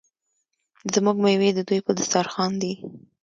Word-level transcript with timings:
زموږ 0.93 1.17
میوې 1.23 1.49
د 1.53 1.59
دوی 1.67 1.79
په 1.85 1.91
دسترخان 1.99 2.51
دي. 2.61 2.73